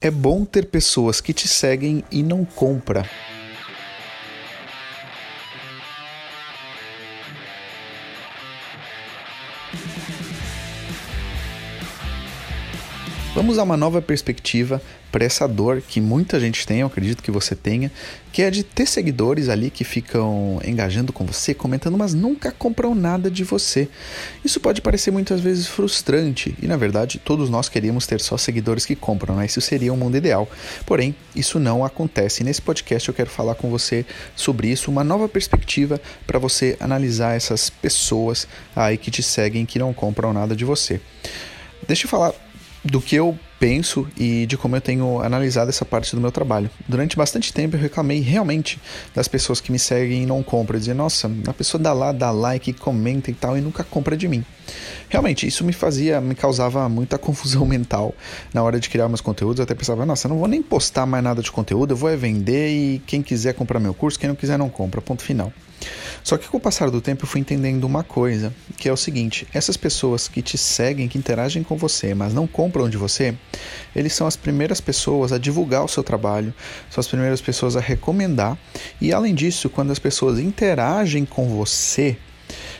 [0.00, 3.04] É bom ter pessoas que te seguem e não compra.
[13.38, 14.82] Vamos a uma nova perspectiva
[15.12, 17.88] para essa dor que muita gente tem, eu acredito que você tenha,
[18.32, 22.96] que é de ter seguidores ali que ficam engajando com você, comentando, mas nunca compram
[22.96, 23.88] nada de você.
[24.44, 28.84] Isso pode parecer muitas vezes frustrante e, na verdade, todos nós queríamos ter só seguidores
[28.84, 29.46] que compram, né?
[29.46, 30.50] Isso seria um mundo ideal.
[30.84, 32.42] Porém, isso não acontece.
[32.42, 36.76] E nesse podcast eu quero falar com você sobre isso, uma nova perspectiva para você
[36.80, 41.00] analisar essas pessoas aí que te seguem que não compram nada de você.
[41.86, 42.34] Deixa eu falar
[42.90, 46.70] do que eu penso e de como eu tenho analisado essa parte do meu trabalho.
[46.86, 48.80] Durante bastante tempo eu reclamei realmente
[49.14, 52.30] das pessoas que me seguem e não compram, dizendo, nossa, a pessoa dá lá, dá
[52.30, 54.44] like, comenta e tal e nunca compra de mim.
[55.08, 58.14] Realmente, isso me fazia, me causava muita confusão mental
[58.52, 59.58] na hora de criar meus conteúdos.
[59.58, 62.08] Eu até pensava, nossa, eu não vou nem postar mais nada de conteúdo, eu vou
[62.08, 65.52] é vender e quem quiser comprar meu curso, quem não quiser não compra, ponto final.
[66.22, 68.96] Só que com o passar do tempo eu fui entendendo uma coisa, que é o
[68.96, 73.34] seguinte: essas pessoas que te seguem, que interagem com você, mas não compram de você,
[73.94, 76.52] eles são as primeiras pessoas a divulgar o seu trabalho,
[76.90, 78.58] são as primeiras pessoas a recomendar,
[79.00, 82.16] e além disso, quando as pessoas interagem com você,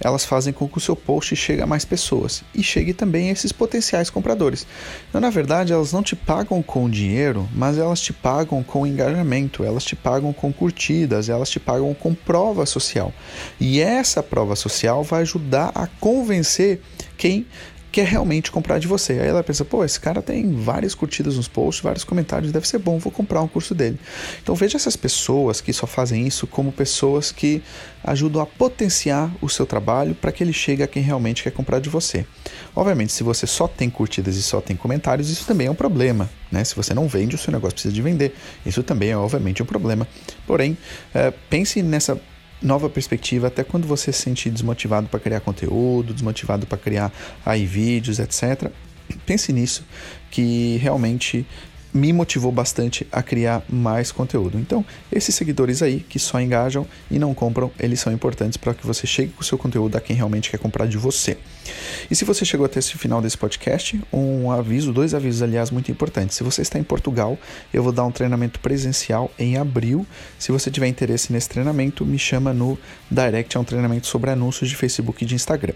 [0.00, 3.32] elas fazem com que o seu post chegue a mais pessoas e chegue também a
[3.32, 4.66] esses potenciais compradores.
[5.08, 9.64] Então, na verdade, elas não te pagam com dinheiro, mas elas te pagam com engajamento,
[9.64, 13.12] elas te pagam com curtidas, elas te pagam com prova social.
[13.60, 16.80] E essa prova social vai ajudar a convencer
[17.16, 17.46] quem
[17.90, 19.14] quer realmente comprar de você.
[19.14, 22.78] Aí ela pensa, pô, esse cara tem várias curtidas nos posts, vários comentários, deve ser
[22.78, 23.98] bom, vou comprar um curso dele.
[24.42, 27.62] Então veja essas pessoas que só fazem isso como pessoas que
[28.02, 31.80] ajudam a potenciar o seu trabalho para que ele chegue a quem realmente quer comprar
[31.80, 32.24] de você.
[32.74, 36.30] Obviamente, se você só tem curtidas e só tem comentários, isso também é um problema.
[36.50, 36.64] Né?
[36.64, 38.34] Se você não vende, o seu negócio precisa de vender.
[38.64, 40.06] Isso também é, obviamente, um problema.
[40.46, 40.76] Porém,
[41.14, 42.20] é, pense nessa
[42.62, 47.12] nova perspectiva, até quando você se sentir desmotivado para criar conteúdo, desmotivado para criar
[47.44, 48.70] aí vídeos, etc.
[49.26, 49.84] Pense nisso,
[50.30, 51.46] que realmente
[51.92, 54.58] me motivou bastante a criar mais conteúdo.
[54.58, 58.86] Então, esses seguidores aí que só engajam e não compram, eles são importantes para que
[58.86, 61.36] você chegue com o seu conteúdo a quem realmente quer comprar de você.
[62.10, 65.90] E se você chegou até esse final desse podcast, um aviso, dois avisos, aliás, muito
[65.90, 66.36] importantes.
[66.36, 67.38] Se você está em Portugal,
[67.72, 70.06] eu vou dar um treinamento presencial em abril.
[70.38, 72.78] Se você tiver interesse nesse treinamento, me chama no
[73.10, 75.74] direct, é um treinamento sobre anúncios de Facebook e de Instagram.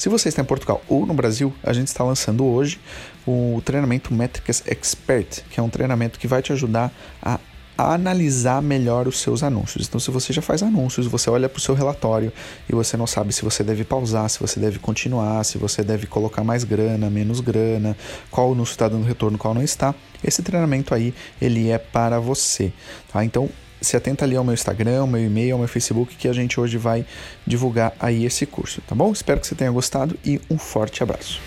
[0.00, 2.80] Se você está em Portugal ou no Brasil, a gente está lançando hoje
[3.26, 6.90] o treinamento Métricas Expert, que é um treinamento que vai te ajudar
[7.20, 7.38] a
[7.76, 9.86] analisar melhor os seus anúncios.
[9.86, 12.32] Então, se você já faz anúncios, você olha para o seu relatório
[12.66, 16.06] e você não sabe se você deve pausar, se você deve continuar, se você deve
[16.06, 17.94] colocar mais grana, menos grana,
[18.30, 19.94] qual anúncio está dando retorno, qual não está.
[20.24, 22.72] Esse treinamento aí, ele é para você.
[23.12, 23.22] Tá?
[23.22, 23.50] Então,
[23.80, 26.60] se atenta ali ao meu Instagram, ao meu e-mail, ao meu Facebook, que a gente
[26.60, 27.04] hoje vai
[27.46, 29.12] divulgar aí esse curso, tá bom?
[29.12, 31.40] Espero que você tenha gostado e um forte abraço.